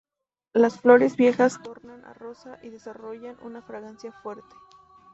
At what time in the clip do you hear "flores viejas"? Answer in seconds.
0.81-1.61